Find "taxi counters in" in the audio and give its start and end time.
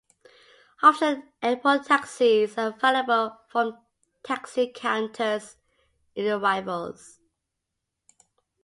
4.23-6.25